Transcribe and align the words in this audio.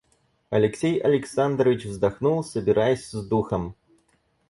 Алексей 0.49 0.99
Александрович 0.99 1.85
вздохнул, 1.85 2.43
собираясь 2.43 3.05
с 3.05 3.23
духом. 3.23 3.75